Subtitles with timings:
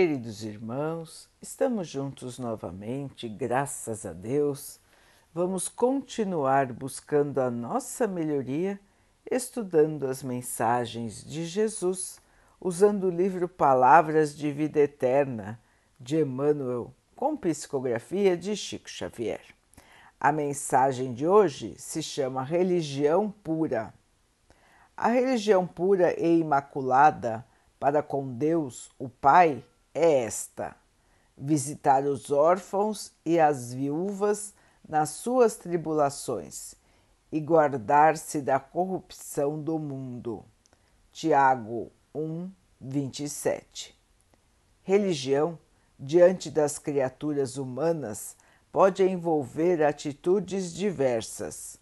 [0.00, 4.80] Queridos irmãos, estamos juntos novamente, graças a Deus.
[5.34, 8.80] Vamos continuar buscando a nossa melhoria,
[9.30, 12.18] estudando as mensagens de Jesus,
[12.58, 15.60] usando o livro Palavras de Vida Eterna
[16.00, 19.42] de Emmanuel, com psicografia de Chico Xavier.
[20.18, 23.92] A mensagem de hoje se chama Religião Pura.
[24.96, 27.44] A religião pura e imaculada
[27.78, 29.62] para com Deus, o Pai,
[29.94, 30.76] é esta:
[31.36, 34.54] visitar os órfãos e as viúvas
[34.88, 36.74] nas suas tribulações
[37.30, 40.44] e guardar-se da corrupção do mundo.
[41.12, 43.96] Tiago 1, 27.
[44.82, 45.58] Religião,
[45.98, 48.36] diante das criaturas humanas,
[48.72, 51.78] pode envolver atitudes diversas,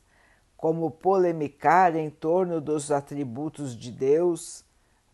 [0.57, 4.65] como polemicar em torno dos atributos de Deus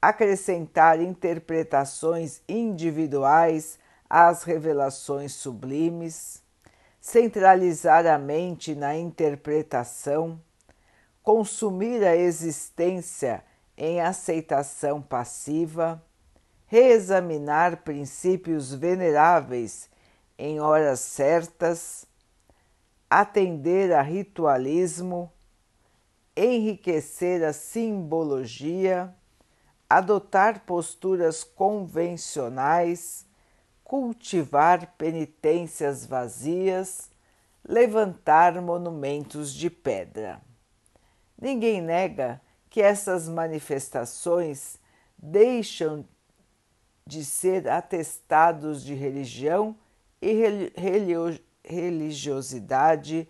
[0.09, 6.43] acrescentar interpretações individuais às revelações sublimes,
[7.01, 10.39] centralizar a mente na interpretação,
[11.23, 13.43] consumir a existência
[13.79, 16.03] em aceitação passiva,
[16.67, 19.89] reexaminar princípios veneráveis
[20.37, 22.05] em horas certas,
[23.09, 25.33] atender a ritualismo,
[26.37, 29.15] enriquecer a simbologia
[29.89, 33.27] adotar posturas convencionais,
[33.83, 37.11] cultivar penitências vazias,
[37.67, 40.41] levantar monumentos de pedra.
[41.41, 42.41] Ninguém nega
[42.71, 44.79] que essas manifestações
[45.17, 46.05] deixam
[47.07, 49.77] de ser atestados de religião
[50.21, 50.33] e
[51.63, 53.29] religiosidade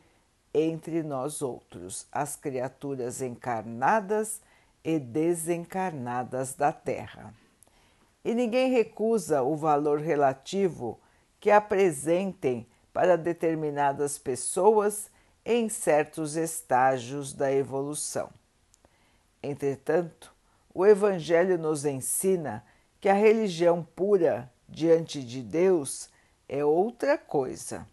[0.52, 4.40] entre nós outros, as criaturas encarnadas
[4.84, 7.34] e desencarnadas da Terra.
[8.24, 11.00] E ninguém recusa o valor relativo
[11.40, 15.10] que apresentem para determinadas pessoas
[15.44, 18.30] em certos estágios da evolução.
[19.42, 20.32] Entretanto,
[20.72, 22.64] o Evangelho nos ensina
[23.00, 26.08] que a religião pura diante de Deus
[26.48, 27.86] é outra coisa.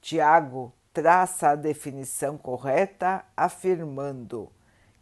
[0.00, 4.50] Tiago traça a definição correta afirmando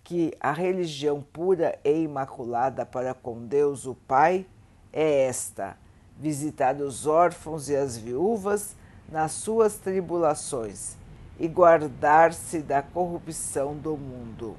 [0.08, 4.46] que a religião pura e imaculada para com Deus o Pai
[4.90, 5.76] é esta:
[6.18, 8.74] visitar os órfãos e as viúvas
[9.12, 10.96] nas suas tribulações
[11.38, 14.56] e guardar-se da corrupção do mundo.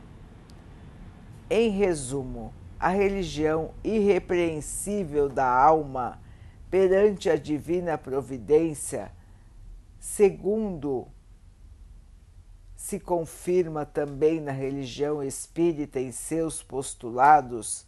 [1.50, 6.20] Em resumo, a religião irrepreensível da alma
[6.70, 9.12] perante a divina providência,
[10.00, 11.08] segundo
[12.79, 17.85] se confirma também na religião espírita em seus postulados,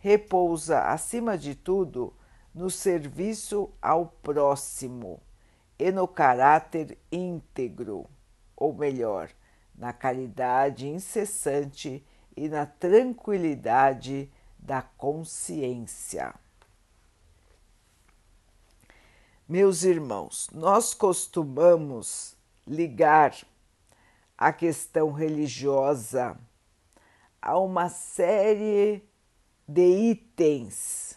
[0.00, 2.12] repousa, acima de tudo,
[2.52, 5.22] no serviço ao próximo
[5.78, 8.10] e no caráter íntegro,
[8.56, 9.30] ou melhor,
[9.76, 12.04] na caridade incessante
[12.36, 14.28] e na tranquilidade
[14.58, 16.34] da consciência.
[19.48, 22.36] Meus irmãos, nós costumamos
[22.66, 23.32] ligar
[24.42, 26.36] a questão religiosa,
[27.40, 29.08] há uma série
[29.68, 31.16] de itens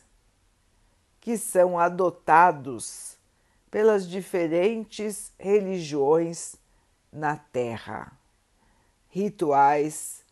[1.19, 3.17] que são adotados
[3.71, 6.55] pelas diferentes religiões
[7.11, 8.15] na Terra.
[9.09, 10.23] Rituais,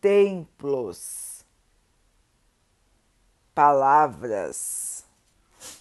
[0.00, 1.44] templos,
[3.54, 5.04] palavras,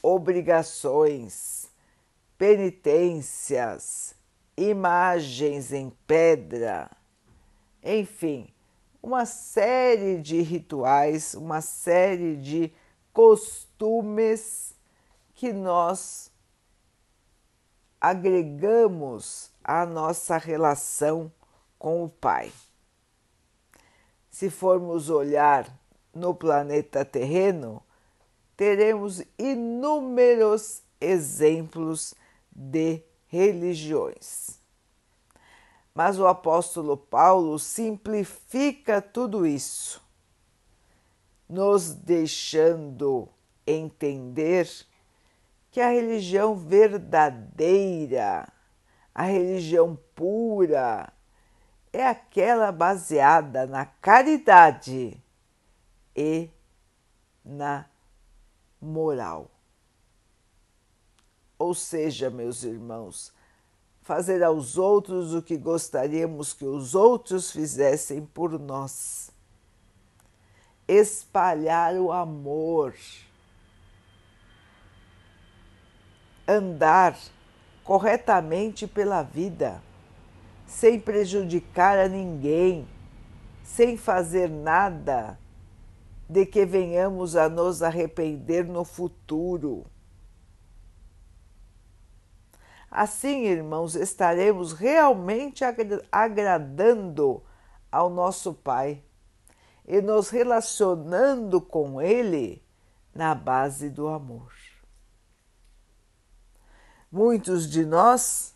[0.04, 1.70] obrigações,
[2.38, 4.14] penitências,
[4.70, 6.90] imagens em pedra,
[7.84, 8.48] enfim,
[9.02, 12.72] uma série de rituais, uma série de
[13.12, 14.76] costumes
[15.34, 16.32] que nós
[18.00, 21.32] agregamos à nossa relação
[21.80, 22.52] com o Pai.
[24.30, 25.68] Se formos olhar
[26.14, 27.82] no planeta terreno,
[28.56, 32.14] teremos inúmeros exemplos
[32.52, 34.60] de religiões.
[35.96, 40.02] Mas o apóstolo Paulo simplifica tudo isso,
[41.48, 43.28] nos deixando
[43.66, 44.70] entender
[45.70, 48.52] que a religião verdadeira,
[49.16, 51.12] a religião pura,
[51.94, 55.22] é aquela baseada na caridade
[56.16, 56.50] e
[57.44, 57.86] na
[58.82, 59.50] moral.
[61.72, 63.32] Ou seja, meus irmãos,
[64.02, 69.32] fazer aos outros o que gostaríamos que os outros fizessem por nós.
[70.86, 72.94] Espalhar o amor.
[76.46, 77.18] andar
[77.86, 79.82] corretamente pela vida,
[80.68, 82.86] sem prejudicar a ninguém,
[83.64, 85.40] sem fazer nada
[86.28, 89.86] de que venhamos a nos arrepender no futuro.
[92.92, 95.64] Assim, irmãos, estaremos realmente
[96.12, 97.42] agradando
[97.90, 99.02] ao nosso Pai
[99.88, 102.62] e nos relacionando com Ele
[103.16, 104.52] na base do amor.
[107.10, 108.54] Muitos de nós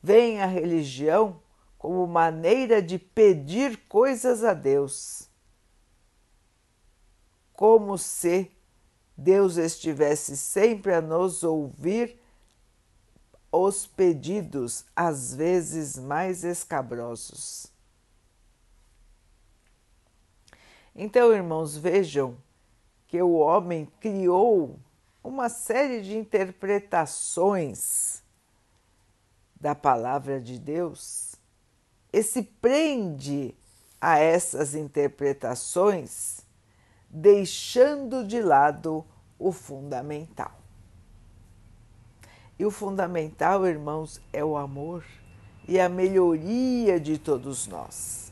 [0.00, 1.42] veem a religião
[1.76, 5.28] como maneira de pedir coisas a Deus,
[7.52, 8.48] como se
[9.16, 12.19] Deus estivesse sempre a nos ouvir
[13.52, 17.66] os pedidos, às vezes mais escabrosos.
[20.94, 22.36] Então, irmãos, vejam
[23.06, 24.78] que o homem criou
[25.22, 28.22] uma série de interpretações
[29.60, 31.36] da palavra de Deus
[32.12, 33.54] e se prende
[34.00, 36.40] a essas interpretações,
[37.08, 39.04] deixando de lado
[39.38, 40.59] o fundamental.
[42.60, 45.02] E o fundamental, irmãos, é o amor
[45.66, 48.30] e a melhoria de todos nós.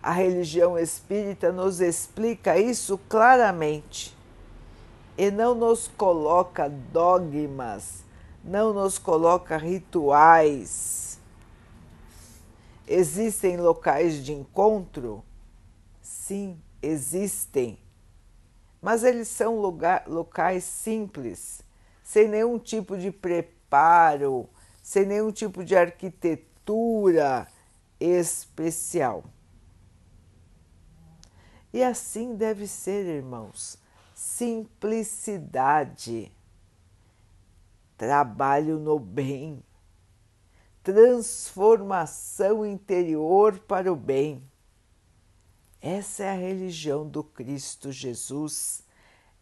[0.00, 4.16] A religião espírita nos explica isso claramente
[5.18, 8.04] e não nos coloca dogmas,
[8.44, 11.18] não nos coloca rituais.
[12.86, 15.24] Existem locais de encontro?
[16.00, 17.76] Sim, existem.
[18.80, 21.65] Mas eles são lugar, locais simples
[22.06, 24.48] sem nenhum tipo de preparo,
[24.80, 27.48] sem nenhum tipo de arquitetura
[27.98, 29.24] especial.
[31.72, 33.76] E assim deve ser, irmãos,
[34.14, 36.30] simplicidade,
[37.98, 39.60] trabalho no bem,
[40.84, 44.48] transformação interior para o bem.
[45.80, 48.84] Essa é a religião do Cristo Jesus.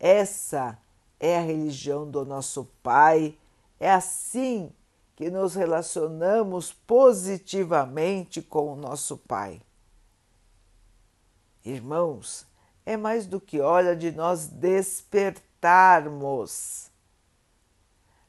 [0.00, 0.78] Essa
[1.24, 3.38] é a religião do nosso Pai.
[3.80, 4.70] É assim
[5.16, 9.62] que nos relacionamos positivamente com o nosso Pai.
[11.64, 12.46] Irmãos,
[12.84, 16.90] é mais do que hora de nós despertarmos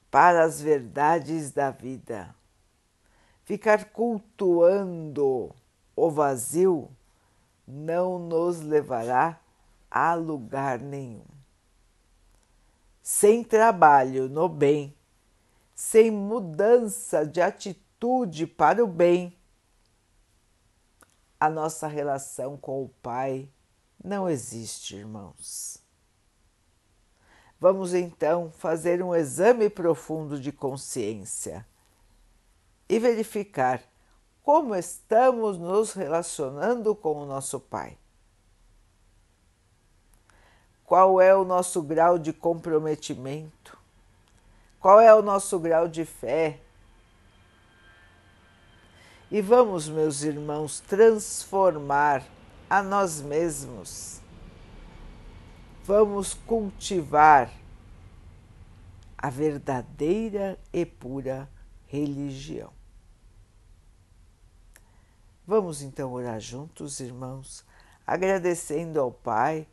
[0.09, 2.33] para as verdades da vida.
[3.43, 5.53] Ficar cultuando
[5.93, 6.89] o vazio
[7.67, 9.37] não nos levará
[9.91, 11.34] a lugar nenhum
[13.07, 14.91] sem trabalho no bem,
[15.75, 19.37] sem mudança de atitude para o bem,
[21.39, 23.47] a nossa relação com o Pai
[24.03, 25.77] não existe, irmãos.
[27.59, 31.63] Vamos então fazer um exame profundo de consciência
[32.89, 33.83] e verificar
[34.41, 37.99] como estamos nos relacionando com o nosso Pai
[40.85, 43.77] qual é o nosso grau de comprometimento,
[44.79, 46.59] qual é o nosso grau de fé.
[49.31, 52.23] E vamos, meus irmãos, transformar
[52.69, 54.21] a nós mesmos.
[55.83, 57.51] Vamos cultivar
[59.17, 61.49] a verdadeira e pura
[61.87, 62.71] religião.
[65.47, 67.65] Vamos então orar juntos, irmãos,
[68.05, 69.67] agradecendo ao Pai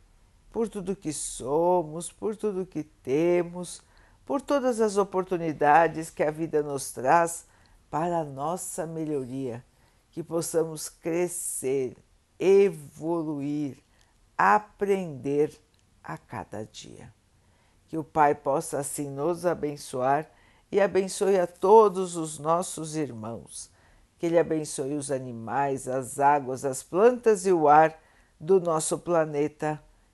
[0.53, 3.81] por tudo que somos, por tudo que temos,
[4.23, 7.47] por todas as oportunidades que a vida nos traz
[7.89, 9.65] para a nossa melhoria,
[10.11, 11.97] que possamos crescer,
[12.37, 13.79] evoluir,
[14.37, 15.59] aprender
[16.03, 17.11] a cada dia.
[17.87, 20.29] Que o Pai possa assim nos abençoar
[20.71, 23.71] e abençoe a todos os nossos irmãos.
[24.19, 27.99] Que Ele abençoe os animais, as águas, as plantas e o ar
[28.39, 29.81] do nosso planeta